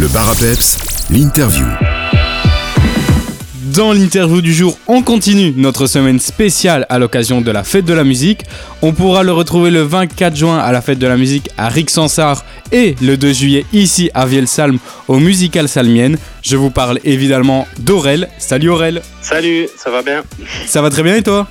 Le 0.00 0.08
bar 0.08 0.32
l'interview. 1.10 1.66
Dans 3.74 3.92
l'interview 3.92 4.40
du 4.40 4.54
jour, 4.54 4.78
on 4.86 5.02
continue 5.02 5.52
notre 5.54 5.86
semaine 5.86 6.18
spéciale 6.18 6.86
à 6.88 6.98
l'occasion 6.98 7.42
de 7.42 7.50
la 7.50 7.64
fête 7.64 7.84
de 7.84 7.92
la 7.92 8.02
musique. 8.02 8.44
On 8.80 8.94
pourra 8.94 9.22
le 9.24 9.32
retrouver 9.32 9.70
le 9.70 9.82
24 9.82 10.34
juin 10.34 10.58
à 10.58 10.72
la 10.72 10.80
fête 10.80 10.98
de 10.98 11.06
la 11.06 11.18
musique 11.18 11.50
à 11.58 11.68
Rixensart 11.68 12.46
et 12.72 12.96
le 13.02 13.18
2 13.18 13.32
juillet 13.34 13.66
ici 13.74 14.10
à 14.14 14.24
Vielsalm 14.24 14.78
au 15.06 15.18
Musical 15.18 15.68
Salmienne. 15.68 16.16
Je 16.40 16.56
vous 16.56 16.70
parle 16.70 16.98
évidemment 17.04 17.68
d'Aurel. 17.78 18.30
Salut 18.38 18.70
Aurel. 18.70 19.02
Salut, 19.20 19.68
ça 19.76 19.90
va 19.90 20.00
bien? 20.00 20.22
Ça 20.64 20.80
va 20.80 20.88
très 20.88 21.02
bien 21.02 21.16
et 21.16 21.22
toi? 21.22 21.46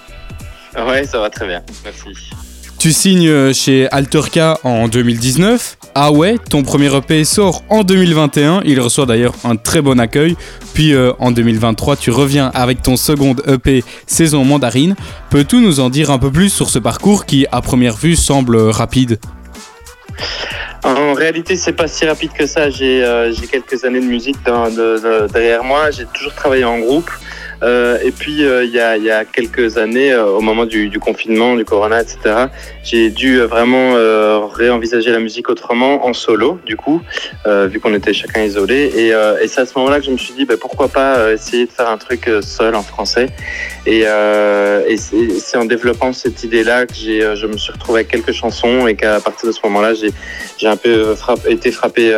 Ouais, 0.88 1.05
ça 1.05 1.20
va 1.20 1.29
très 1.29 1.45
bien, 1.45 1.61
merci. 1.84 2.31
Tu 2.80 2.93
signes 2.93 3.52
chez 3.52 3.89
Alterka 3.91 4.57
en 4.64 4.88
2019. 4.88 5.78
Ah 5.96 6.14
ouais, 6.14 6.38
ton 6.38 6.64
premier 6.64 6.96
EP 6.96 7.25
sort 7.25 7.61
en 7.68 7.84
2021. 7.84 8.61
Il 8.64 8.79
reçoit 8.79 9.05
d'ailleurs 9.05 9.34
un 9.43 9.57
très 9.57 9.82
bon 9.82 10.00
accueil. 10.00 10.37
Puis 10.74 10.93
euh, 10.93 11.11
en 11.20 11.32
2023, 11.32 11.97
tu 11.97 12.10
reviens 12.10 12.50
avec 12.54 12.82
ton 12.82 12.96
second 12.96 13.36
EP 13.46 13.84
Saison 14.07 14.46
Mandarine. 14.46 14.96
Peux-tu 15.29 15.57
nous 15.57 15.82
en 15.82 15.89
dire 15.89 16.10
un 16.10 16.20
peu 16.20 16.32
plus 16.32 16.47
sur 16.47 16.70
ce 16.70 16.79
parcours 16.79 17.25
qui, 17.25 17.46
à 17.51 17.61
première 17.61 17.97
vue, 17.97 18.15
semble 18.15 18.56
rapide? 18.56 19.20
En 20.86 21.14
réalité, 21.14 21.57
c'est 21.57 21.73
pas 21.73 21.89
si 21.89 22.06
rapide 22.06 22.32
que 22.32 22.46
ça. 22.46 22.70
J'ai 22.70 23.04
euh, 23.04 23.34
quelques 23.51 23.84
années 23.84 24.00
de 24.00 24.06
musique 24.06 24.37
derrière 24.46 25.65
moi. 25.65 25.92
J'ai 25.92 26.06
toujours 26.14 26.34
travaillé 26.34 26.64
en 26.64 26.79
groupe. 26.79 27.11
Euh, 27.63 27.97
et 28.04 28.11
puis, 28.11 28.45
euh, 28.45 28.63
il 28.63 28.71
y, 28.71 28.79
a, 28.79 29.25
quelques 29.25 29.77
années, 29.77 30.11
euh, 30.11 30.25
au 30.25 30.41
moment 30.41 30.65
du, 30.65 30.89
du 30.89 31.00
confinement, 31.00 31.55
du 31.55 31.65
corona, 31.65 32.02
etc., 32.02 32.47
j'ai 32.89 33.09
dû 33.11 33.39
euh, 33.39 33.45
vraiment 33.45 33.94
euh, 33.95 34.39
réenvisager 34.52 35.11
la 35.11 35.20
musique 35.20 35.50
autrement, 35.50 36.08
en 36.08 36.14
solo, 36.14 36.59
du 36.66 36.75
coup, 36.75 37.02
euh, 37.45 37.67
vu 37.67 37.80
qu'on 37.80 37.94
était 37.94 38.14
chacun 38.14 38.42
isolé. 38.44 38.92
Et, 38.95 39.14
euh, 39.14 39.38
et 39.42 39.48
c'est 39.48 39.62
à 39.62 39.66
ce 39.66 39.78
moment-là 39.78 40.00
que 40.00 40.06
je 40.06 40.12
me 40.12 40.17
suis 40.17 40.34
dit, 40.34 40.45
bah, 40.45 40.56
pourquoi 40.59 40.88
pas 40.88 41.31
essayer 41.34 41.66
de 41.66 41.72
faire 41.72 41.89
un 41.89 41.98
truc 41.98 42.30
seul 42.42 42.73
en 42.76 42.81
français. 42.81 43.28
Et, 43.86 44.02
et 44.02 44.98
c'est 44.98 45.58
en 45.58 45.66
développant 45.66 46.14
cette 46.14 46.44
idée-là 46.44 46.86
que 46.86 46.94
j'ai, 46.94 47.22
je 47.36 47.48
me 47.48 47.58
suis 47.58 47.72
retrouvé 47.72 48.00
avec 48.00 48.09
quelques 48.09 48.31
chansons 48.31 48.88
et 48.88 48.96
qu'à 48.96 49.20
partir 49.20 49.48
de 49.48 49.53
ce 49.53 49.59
moment-là, 49.64 49.94
j'ai 49.94 50.12
j'ai 50.58 50.68
un 50.68 50.76
peu 50.76 51.16
été 51.48 51.72
frappé 51.72 52.14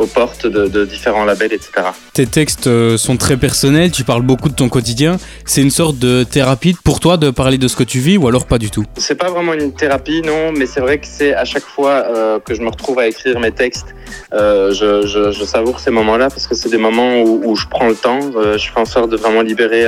aux 0.00 0.06
portes 0.06 0.46
de, 0.46 0.68
de 0.68 0.84
différents 0.84 1.24
labels, 1.24 1.52
etc. 1.52 1.88
Tes 2.12 2.26
textes 2.26 2.68
sont 2.96 3.16
très 3.16 3.36
personnels, 3.36 3.90
tu 3.90 4.04
parles 4.04 4.22
beaucoup 4.22 4.48
de 4.48 4.54
ton 4.54 4.68
quotidien. 4.68 5.18
C'est 5.44 5.62
une 5.62 5.70
sorte 5.70 5.98
de 5.98 6.24
thérapie 6.24 6.76
pour 6.84 7.00
toi 7.00 7.16
de 7.16 7.30
parler 7.30 7.58
de 7.58 7.68
ce 7.68 7.76
que 7.76 7.84
tu 7.84 7.98
vis 7.98 8.16
ou 8.16 8.28
alors 8.28 8.46
pas 8.46 8.58
du 8.58 8.70
tout? 8.70 8.84
C'est 8.96 9.16
pas 9.16 9.30
vraiment 9.30 9.52
une 9.52 9.72
thérapie, 9.72 9.85
non, 10.24 10.52
mais 10.52 10.66
c'est 10.66 10.80
vrai 10.80 10.98
que 10.98 11.06
c'est 11.06 11.34
à 11.34 11.44
chaque 11.44 11.64
fois 11.64 12.04
euh, 12.06 12.38
que 12.40 12.54
je 12.54 12.62
me 12.62 12.68
retrouve 12.68 12.98
à 12.98 13.06
écrire 13.06 13.38
mes 13.40 13.52
textes, 13.52 13.94
euh, 14.32 14.72
je, 14.72 15.44
savoure 15.44 15.78
ces 15.80 15.90
moments-là 15.90 16.28
parce 16.28 16.46
que 16.46 16.54
c'est 16.54 16.68
des 16.68 16.78
moments 16.78 17.22
où, 17.22 17.54
je 17.56 17.66
prends 17.68 17.88
le 17.88 17.94
temps. 17.94 18.20
euh, 18.36 18.58
je 18.58 18.70
fais 18.70 18.80
en 18.80 18.84
sorte 18.84 19.10
de 19.10 19.16
vraiment 19.16 19.42
libérer 19.42 19.84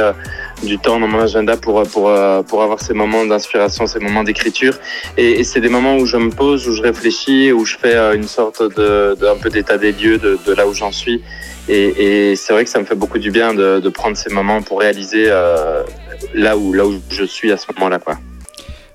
du 0.63 0.79
temps 0.79 0.99
dans 1.01 1.09
mon 1.09 1.21
agenda 1.21 1.57
pour, 1.57 1.83
pour, 1.85 2.13
pour 2.49 2.63
avoir 2.63 2.81
ces 2.81 2.95
moments 2.95 3.25
d'inspiration, 3.27 3.87
ces 3.87 3.99
moments 3.99 4.25
d'écriture. 4.25 4.75
Et, 5.17 5.45
c'est 5.45 5.61
des 5.61 5.69
moments 5.69 5.97
où 5.97 6.07
je 6.07 6.17
me 6.17 6.31
pose, 6.31 6.69
où 6.69 6.75
je 6.75 6.83
réfléchis, 6.83 7.53
où 7.53 7.65
je 7.65 7.77
fais 7.77 7.97
une 8.15 8.29
sorte 8.29 8.63
de, 8.77 9.17
un 9.27 9.37
peu 9.37 9.51
d'état 9.51 9.79
des 9.79 9.93
lieux 9.93 10.19
de, 10.19 10.53
là 10.53 10.67
où 10.67 10.75
j'en 10.75 10.93
suis. 10.93 11.23
Et, 11.69 12.35
c'est 12.37 12.53
vrai 12.53 12.65
que 12.65 12.71
ça 12.71 12.79
me 12.79 12.85
fait 12.85 12.95
beaucoup 12.95 13.19
du 13.19 13.31
bien 13.31 13.55
de, 13.55 13.81
de 13.81 13.89
prendre 13.89 14.17
ces 14.17 14.31
moments 14.31 14.63
pour 14.63 14.81
réaliser 14.81 15.27
là 16.35 16.57
où 16.57 16.73
là 16.73 16.85
où 16.87 16.95
je 17.11 17.25
suis 17.25 17.53
à 17.53 17.57
ce 17.57 17.67
moment-là. 17.75 17.99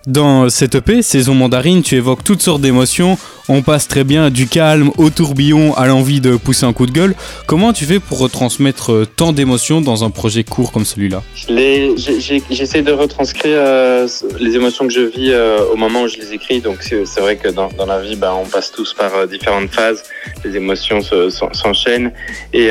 Dans 0.08 0.50
cette 0.50 0.76
EP, 0.76 1.02
Saison 1.02 1.34
Mandarine, 1.34 1.82
tu 1.82 1.96
évoques 1.96 2.26
toutes 2.26 2.42
sortes 2.42 2.60
d'émotions. 2.62 3.18
On 3.50 3.62
passe 3.62 3.88
très 3.90 4.04
bien 4.06 4.30
du 4.30 4.48
calme 4.48 4.92
au 4.98 5.10
tourbillon 5.10 5.74
à 5.76 5.86
l'envie 5.86 6.22
de 6.22 6.36
pousser 6.38 6.66
un 6.66 6.72
coup 6.74 6.86
de 6.86 6.92
gueule. 6.92 7.14
Comment 7.46 7.74
tu 7.74 7.84
fais 7.86 8.00
pour 8.00 8.20
retransmettre 8.20 8.92
euh, 8.94 9.06
tant 9.06 9.34
d'émotions 9.34 9.82
dans 9.82 10.06
un 10.06 10.10
projet 10.10 10.46
court 10.46 10.72
comme 10.72 10.86
celui-là? 10.86 11.22
J'essaie 11.50 12.82
de 12.82 12.92
retranscrire 12.94 13.58
euh, 13.58 14.08
les 14.40 14.56
émotions 14.56 14.88
que 14.88 14.94
je 14.94 15.02
vis 15.02 15.32
euh, 15.32 15.60
au 15.74 15.76
moment 15.76 16.04
où 16.04 16.08
je 16.08 16.18
les 16.18 16.34
écris. 16.34 16.62
Donc 16.62 16.78
c'est 16.84 17.20
vrai 17.20 17.36
que 17.38 17.50
dans, 17.50 17.70
la 17.86 18.00
vie, 18.02 18.16
bah, 18.16 18.34
on 18.34 18.46
passe 18.46 18.72
tous 18.72 18.94
par 18.94 19.28
différentes 19.28 19.70
phases. 19.72 20.04
Les 20.46 20.56
émotions 20.56 21.02
se- 21.02 21.30
s'en- 21.30 21.54
s'enchaînent. 21.54 22.12
Et, 22.54 22.70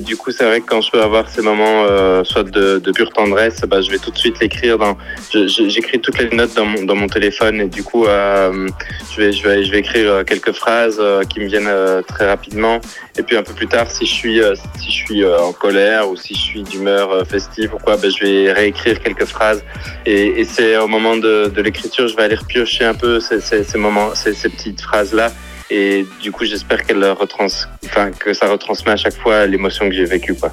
du 0.00 0.16
coup, 0.16 0.30
c'est 0.32 0.44
vrai 0.44 0.60
que 0.60 0.66
quand 0.66 0.80
je 0.80 0.90
peux 0.90 1.02
avoir 1.02 1.28
ces 1.30 1.40
moments, 1.42 1.84
soit 2.24 2.42
de, 2.42 2.80
pure 2.94 3.10
tendresse, 3.10 3.60
bah, 3.68 3.80
je 3.80 3.90
vais 3.90 3.98
tout 3.98 4.10
de 4.10 4.18
suite 4.18 4.40
l'écrire. 4.40 4.76
J'écris 5.32 6.00
toutes 6.00 6.18
les 6.18 6.30
notes 6.36 6.43
dans 6.54 6.94
mon, 6.94 7.06
téléphone 7.06 7.60
et 7.60 7.68
du 7.68 7.82
coup, 7.82 8.06
euh, 8.06 8.68
je, 9.12 9.20
vais, 9.20 9.32
je, 9.32 9.46
vais, 9.46 9.64
je 9.64 9.70
vais 9.70 9.78
écrire 9.78 10.10
euh, 10.10 10.24
quelques 10.24 10.52
phrases 10.52 10.98
euh, 11.00 11.22
qui 11.22 11.40
me 11.40 11.46
viennent 11.46 11.70
très 12.06 12.26
rapidement. 12.26 12.80
Et 13.18 13.22
puis 13.22 13.36
un 13.36 13.42
peu 13.42 13.52
plus 13.52 13.66
tard, 13.66 13.90
si 13.90 14.06
je 14.06 14.12
suis, 14.12 14.40
si 14.78 14.86
je 14.86 15.04
suis 15.04 15.26
en 15.26 15.52
colère 15.52 16.08
ou 16.08 16.16
si 16.16 16.34
je 16.34 16.40
suis 16.40 16.62
d'humeur 16.62 17.26
festive 17.26 17.74
ou 17.74 17.78
quoi, 17.78 17.96
ben, 17.96 18.10
je 18.10 18.24
vais 18.24 18.52
réécrire 18.52 19.00
quelques 19.00 19.26
phrases. 19.26 19.62
Et, 20.06 20.44
c'est 20.44 20.76
au 20.76 20.88
moment 20.88 21.16
de, 21.16 21.52
l'écriture, 21.60 22.08
je 22.08 22.16
vais 22.16 22.24
aller 22.24 22.34
repiocher 22.34 22.84
un 22.84 22.94
peu 22.94 23.20
ces, 23.20 23.78
moments, 23.78 24.14
ces, 24.14 24.32
petites 24.32 24.80
phrases-là. 24.80 25.32
Et 25.70 26.04
du 26.20 26.32
coup, 26.32 26.44
j'espère 26.44 26.84
qu'elle 26.84 27.04
enfin, 27.04 28.10
que 28.10 28.34
ça 28.34 28.48
retransmet 28.48 28.92
à 28.92 28.96
chaque 28.96 29.16
fois 29.16 29.46
l'émotion 29.46 29.88
que 29.88 29.94
j'ai 29.94 30.04
vécue. 30.04 30.34
Quoi. 30.34 30.52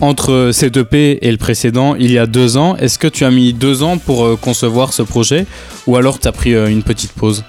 Entre 0.00 0.50
cet 0.52 0.76
EP 0.76 1.18
et 1.26 1.30
le 1.32 1.38
précédent, 1.38 1.96
il 1.96 2.12
y 2.12 2.18
a 2.18 2.26
deux 2.26 2.56
ans, 2.56 2.76
est-ce 2.76 3.00
que 3.00 3.08
tu 3.08 3.24
as 3.24 3.32
mis 3.32 3.52
deux 3.52 3.82
ans 3.82 3.98
pour 3.98 4.24
euh, 4.24 4.36
concevoir 4.36 4.92
ce 4.92 5.02
projet 5.02 5.44
ou 5.88 5.96
alors 5.96 6.20
tu 6.20 6.28
as 6.28 6.32
pris 6.32 6.54
euh, 6.54 6.68
une 6.68 6.84
petite 6.84 7.12
pause? 7.12 7.42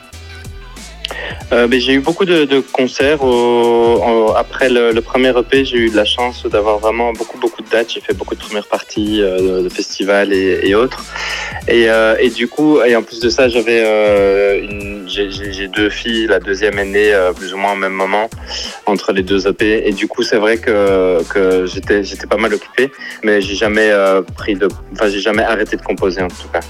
Euh, 1.52 1.68
ben, 1.68 1.80
j'ai 1.80 1.94
eu 1.94 2.00
beaucoup 2.00 2.26
de, 2.26 2.60
concerts. 2.72 3.20
après 4.36 4.70
le, 4.70 5.00
premier 5.02 5.30
EP, 5.30 5.64
j'ai 5.64 5.78
eu 5.78 5.90
de 5.92 5.96
la 5.96 6.06
chance 6.06 6.44
d'avoir 6.48 6.80
vraiment 6.80 7.14
beaucoup, 7.14 7.38
beaucoup 7.38 7.62
de 7.62 7.70
dates. 7.70 7.92
J'ai 7.94 8.02
fait 8.02 8.14
beaucoup 8.14 8.34
de 8.34 8.40
premières 8.40 8.68
parties 8.68 9.20
de, 9.20 9.70
festivals 9.70 10.34
et, 10.34 10.74
autres. 10.76 11.04
Et, 11.68 12.30
du 12.30 12.48
coup, 12.48 12.82
et 12.82 12.96
en 12.96 13.04
plus 13.04 13.20
de 13.20 13.30
ça, 13.30 13.48
j'avais 13.48 14.60
une- 14.60 14.99
j'ai- 15.10 15.68
deux 15.68 15.90
filles. 15.90 16.28
La 16.28 16.40
deuxième 16.40 16.80
est 16.80 16.86
née 16.86 17.14
euh, 17.14 17.34
plus 17.34 17.54
ou 17.54 17.58
moins 17.58 17.74
au 17.74 17.76
même 17.76 17.94
moment 17.94 18.30
entre 18.86 19.12
les 19.12 19.24
deux 19.24 19.48
EP. 19.48 19.88
Et 19.88 19.92
du 19.92 20.08
coup, 20.08 20.24
c'est 20.24 20.38
vrai 20.38 20.58
que, 20.58 21.22
que 21.34 21.66
j'étais 21.66 22.04
j'étais 22.04 22.28
pas 22.28 22.38
mal 22.38 22.54
occupé, 22.54 22.92
mais 23.24 23.42
j'ai 23.42 23.56
jamais 23.56 23.90
euh, 23.90 24.22
pris 24.22 24.56
de, 24.56 24.68
enfin, 24.94 25.10
j'ai 25.10 25.20
jamais 25.20 25.44
arrêté 25.44 25.76
de 25.76 25.82
composer 25.82 26.22
en 26.22 26.28
tout 26.28 26.48
cas. 26.54 26.62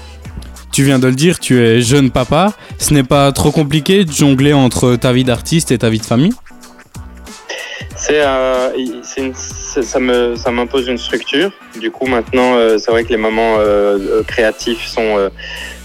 Tu 0.72 0.84
viens 0.84 0.98
de 0.98 1.06
le 1.08 1.14
dire, 1.14 1.38
tu 1.40 1.60
es 1.60 1.80
jeune 1.80 2.10
papa. 2.10 2.52
Ce 2.78 2.94
n'est 2.94 3.02
pas 3.02 3.32
trop 3.32 3.50
compliqué 3.50 4.04
de 4.04 4.12
jongler 4.12 4.52
entre 4.52 4.96
ta 4.96 5.12
vie 5.12 5.24
d'artiste 5.24 5.72
et 5.72 5.78
ta 5.78 5.90
vie 5.90 5.98
de 5.98 6.04
famille? 6.06 6.32
C'est, 7.96 8.22
euh, 8.22 8.70
c'est 9.02 9.32
ça 9.82 10.00
me, 10.00 10.34
ça 10.36 10.50
m'impose 10.50 10.88
une 10.88 10.96
structure. 10.96 11.50
Du 11.78 11.90
coup, 11.90 12.06
maintenant, 12.06 12.54
euh, 12.56 12.78
c'est 12.78 12.90
vrai 12.90 13.04
que 13.04 13.10
les 13.10 13.18
moments 13.18 13.56
euh, 13.58 14.22
créatifs 14.22 14.86
sont, 14.86 15.30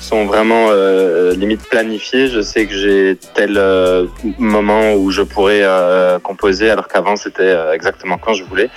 sont 0.05 0.25
vraiment 0.25 0.67
euh, 0.69 1.33
limite 1.35 1.61
planifiés. 1.69 2.27
Je 2.27 2.41
sais 2.41 2.66
que 2.66 2.73
j'ai 2.73 3.17
tel 3.33 3.57
euh, 3.57 4.05
moment 4.38 4.93
où 4.93 5.11
je 5.11 5.23
pourrais 5.23 5.61
euh, 5.63 6.19
composer, 6.19 6.69
alors 6.69 6.88
qu'avant 6.88 7.16
c'était 7.16 7.55
exactement 7.73 8.17
quand 8.17 8.33
je 8.33 8.43
voulais. 8.43 8.69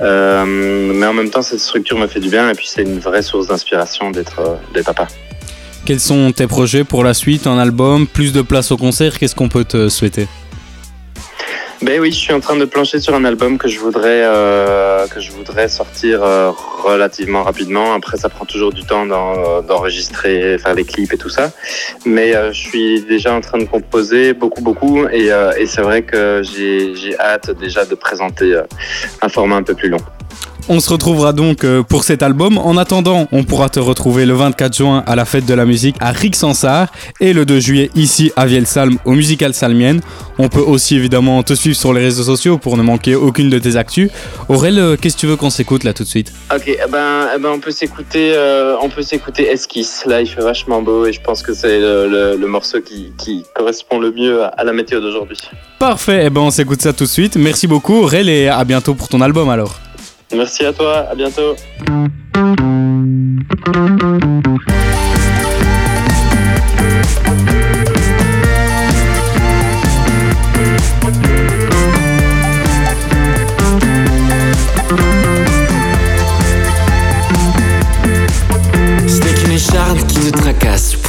Mais 0.00 1.06
en 1.06 1.14
même 1.14 1.30
temps, 1.30 1.42
cette 1.42 1.60
structure 1.60 1.98
me 1.98 2.06
fait 2.06 2.20
du 2.20 2.28
bien 2.28 2.48
et 2.50 2.54
puis 2.54 2.66
c'est 2.68 2.82
une 2.82 2.98
vraie 2.98 3.22
source 3.22 3.48
d'inspiration 3.48 4.10
d'être, 4.10 4.40
euh, 4.40 4.54
d'être 4.72 4.86
papa. 4.86 5.08
Quels 5.84 6.00
sont 6.00 6.32
tes 6.32 6.46
projets 6.46 6.84
pour 6.84 7.02
la 7.02 7.14
suite 7.14 7.46
Un 7.46 7.58
album 7.58 8.06
Plus 8.06 8.32
de 8.32 8.42
place 8.42 8.70
au 8.70 8.76
concert? 8.76 9.18
Qu'est-ce 9.18 9.34
qu'on 9.34 9.48
peut 9.48 9.64
te 9.64 9.88
souhaiter? 9.88 10.28
Ben 11.82 11.98
oui, 12.00 12.12
je 12.12 12.16
suis 12.18 12.32
en 12.32 12.38
train 12.38 12.54
de 12.54 12.64
plancher 12.64 13.00
sur 13.00 13.12
un 13.14 13.24
album 13.24 13.58
que 13.58 13.66
je 13.66 13.80
voudrais 13.80 14.22
euh, 14.22 15.06
que 15.08 15.18
je 15.20 15.32
voudrais 15.32 15.68
sortir 15.68 16.22
euh, 16.22 16.52
relativement 16.84 17.42
rapidement. 17.42 17.92
Après, 17.92 18.16
ça 18.16 18.28
prend 18.28 18.44
toujours 18.44 18.72
du 18.72 18.84
temps 18.84 19.04
d'en- 19.04 19.62
d'enregistrer, 19.62 20.58
faire 20.58 20.74
les 20.74 20.84
clips 20.84 21.12
et 21.12 21.18
tout 21.18 21.28
ça. 21.28 21.50
Mais 22.06 22.36
euh, 22.36 22.52
je 22.52 22.60
suis 22.60 23.02
déjà 23.02 23.34
en 23.34 23.40
train 23.40 23.58
de 23.58 23.64
composer 23.64 24.32
beaucoup, 24.32 24.62
beaucoup, 24.62 25.08
et, 25.08 25.32
euh, 25.32 25.50
et 25.58 25.66
c'est 25.66 25.82
vrai 25.82 26.02
que 26.02 26.42
j'ai 26.44 27.18
hâte 27.18 27.50
déjà 27.58 27.84
de 27.84 27.96
présenter 27.96 28.54
euh, 28.54 28.62
un 29.20 29.28
format 29.28 29.56
un 29.56 29.64
peu 29.64 29.74
plus 29.74 29.88
long. 29.88 30.00
On 30.68 30.78
se 30.80 30.88
retrouvera 30.90 31.32
donc 31.32 31.64
euh, 31.64 31.82
pour 31.82 32.04
cet 32.04 32.22
album. 32.22 32.56
En 32.56 32.76
attendant, 32.76 33.26
on 33.32 33.42
pourra 33.42 33.68
te 33.68 33.80
retrouver 33.80 34.24
le 34.24 34.34
24 34.34 34.74
juin 34.76 35.02
à 35.06 35.16
la 35.16 35.24
fête 35.24 35.44
de 35.44 35.54
la 35.54 35.64
musique 35.66 35.96
à 36.00 36.12
Rixensart 36.12 36.86
et 37.20 37.32
le 37.32 37.44
2 37.44 37.58
juillet 37.60 37.90
ici 37.96 38.30
à 38.36 38.46
Vielsalm 38.46 38.96
au 39.04 39.10
Musical 39.12 39.54
Salmienne. 39.54 40.00
On 40.38 40.48
peut 40.48 40.60
aussi 40.60 40.94
évidemment 40.96 41.42
te 41.42 41.52
suivre 41.54 41.76
sur 41.76 41.92
les 41.92 42.00
réseaux 42.00 42.22
sociaux 42.22 42.58
pour 42.58 42.76
ne 42.76 42.82
manquer 42.82 43.16
aucune 43.16 43.50
de 43.50 43.58
tes 43.58 43.76
actus. 43.76 44.08
Aurel, 44.48 44.78
euh, 44.78 44.96
qu'est-ce 44.98 45.16
que 45.16 45.20
tu 45.20 45.26
veux 45.26 45.36
qu'on 45.36 45.50
s'écoute 45.50 45.82
là 45.84 45.92
tout 45.92 46.04
de 46.04 46.08
suite? 46.08 46.32
Ok, 46.54 46.62
eh 46.66 46.78
ben, 46.90 47.28
eh 47.36 47.38
ben 47.40 47.50
on 47.52 47.58
peut 47.58 47.72
s'écouter, 47.72 48.32
euh, 48.34 48.76
on 48.80 48.88
peut 48.88 49.02
s'écouter 49.02 49.48
Esquisse. 49.50 50.04
Là, 50.06 50.20
il 50.22 50.28
fait 50.28 50.42
vachement 50.42 50.80
beau 50.80 51.04
et 51.06 51.12
je 51.12 51.20
pense 51.20 51.42
que 51.42 51.52
c'est 51.54 51.80
le, 51.80 52.08
le- 52.08 52.36
le 52.36 52.46
morceau 52.46 52.80
qui, 52.80 53.12
qui 53.18 53.42
correspond 53.54 53.98
le 53.98 54.12
mieux 54.12 54.42
à, 54.44 54.46
à 54.46 54.64
la 54.64 54.72
météo 54.72 55.00
d'aujourd'hui. 55.00 55.38
Parfait, 55.80 56.22
eh 56.26 56.30
ben 56.30 56.40
on 56.40 56.50
s'écoute 56.50 56.80
ça 56.80 56.92
tout 56.92 57.04
de 57.04 57.08
suite. 57.08 57.36
Merci 57.36 57.66
beaucoup 57.66 57.94
Aurel 57.96 58.28
et 58.28 58.46
à 58.48 58.64
bientôt 58.64 58.94
pour 58.94 59.08
ton 59.08 59.20
album 59.20 59.48
alors. 59.50 59.80
Merci 60.34 60.64
à 60.64 60.72
toi, 60.72 61.06
à 61.10 61.14
bientôt. 61.14 61.54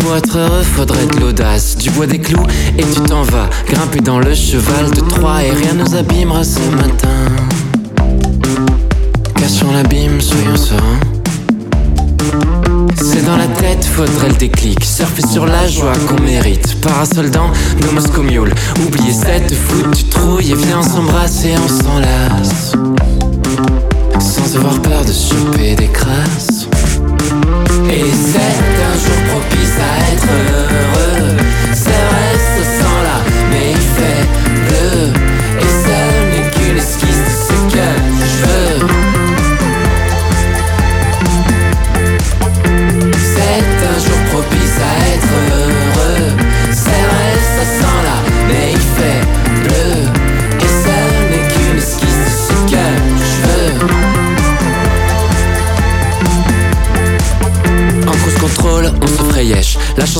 Pour 0.03 0.17
être 0.17 0.37
heureux, 0.37 0.63
faudrait 0.63 1.05
de 1.05 1.19
l'audace. 1.21 1.77
Du 1.77 1.89
bois 1.89 2.05
des 2.05 2.19
clous 2.19 2.45
et 2.77 2.83
tu 2.83 3.01
t'en 3.01 3.21
vas. 3.21 3.49
Grimper 3.67 4.01
dans 4.01 4.19
le 4.19 4.33
cheval 4.33 4.91
de 4.91 4.99
Troie 4.99 5.41
et 5.43 5.51
rien 5.51 5.73
nous 5.73 5.95
abîmera 5.95 6.43
ce 6.43 6.59
matin. 6.75 7.72
Cachons 9.63 9.73
l'abîme, 9.73 10.19
soyons 10.19 10.57
sereins. 10.57 10.99
C'est 12.97 13.25
dans 13.25 13.37
la 13.37 13.47
tête, 13.47 13.85
faudrait 13.85 14.29
le 14.29 14.35
déclic. 14.35 14.83
Surfer 14.83 15.25
sur 15.25 15.45
la 15.45 15.67
joie 15.67 15.93
qu'on 16.07 16.21
mérite. 16.21 16.81
Parasol 16.81 17.29
dans 17.29 17.49
nos 17.81 17.91
Moscow 17.93 18.23
Mule. 18.23 18.53
Oubliez 18.85 19.13
cette 19.13 19.53
foutue 19.53 20.03
trouille 20.05 20.51
et 20.51 20.55
viens 20.55 20.83
s'embrasser, 20.83 21.55
on 21.63 21.67
s'enlace. 21.67 22.73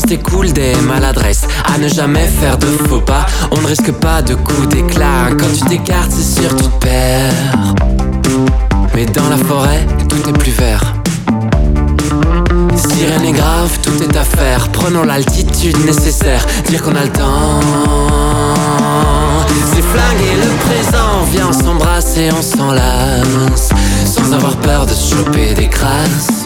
T'écoule 0.05 0.51
des 0.53 0.75
maladresses. 0.87 1.43
À 1.73 1.77
ne 1.77 1.87
jamais 1.87 2.27
faire 2.27 2.57
de 2.57 2.65
faux 2.65 3.01
pas. 3.01 3.25
On 3.51 3.61
ne 3.61 3.67
risque 3.67 3.91
pas 3.91 4.21
de 4.21 4.35
coups 4.35 4.67
d'éclat. 4.69 5.29
Quand 5.37 5.51
tu 5.53 5.63
t'écartes, 5.65 6.11
c'est 6.11 6.41
sûr 6.41 6.55
tu 6.55 6.63
te 6.63 6.85
perds. 6.85 7.75
Mais 8.95 9.05
dans 9.05 9.29
la 9.29 9.37
forêt, 9.37 9.85
tout 10.09 10.29
est 10.29 10.37
plus 10.37 10.51
vert. 10.51 10.93
Si 12.75 13.05
rien 13.05 13.19
n'est 13.19 13.31
grave, 13.31 13.71
tout 13.81 14.01
est 14.03 14.15
à 14.17 14.23
faire. 14.23 14.67
Prenons 14.69 15.03
l'altitude 15.03 15.77
nécessaire. 15.85 16.45
Dire 16.67 16.81
qu'on 16.81 16.95
a 16.95 17.03
le 17.03 17.09
temps. 17.09 17.59
C'est 19.73 19.81
flinguer 19.81 20.35
le 20.35 20.51
présent. 20.65 21.25
Viens, 21.31 21.49
on 21.49 21.53
s'embrasse 21.53 22.17
et 22.17 22.29
on 22.31 22.41
s'enlace. 22.41 23.69
Avoir 24.33 24.55
peur 24.57 24.85
de 24.87 24.93
choper 24.93 25.53
des 25.53 25.69
crasses. 25.69 26.45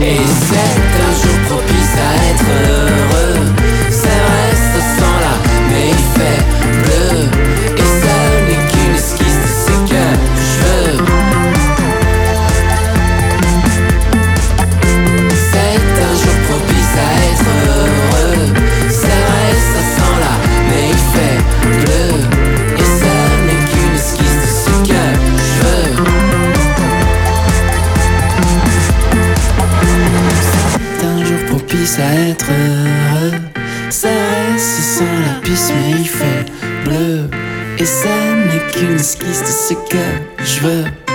Et 0.00 0.20
c'est 0.48 0.84
un 1.08 1.14
jour 1.20 1.38
propice 1.48 1.94
à 1.98 2.14
être 2.30 2.44
heureux. 2.68 3.79
Vrai, 32.70 33.40
ce 33.90 34.82
sent 34.82 35.04
la 35.26 35.40
piste, 35.40 35.72
mais 35.76 35.90
il 35.98 36.08
fait 36.08 36.46
bleu. 36.84 37.28
Et 37.78 37.84
ça 37.84 38.08
n'est 38.46 38.72
qu'une 38.72 38.96
esquisse 38.96 39.40
de 39.40 39.46
ce 39.46 39.74
que 39.74 40.44
je 40.44 40.60
veux. 40.60 41.09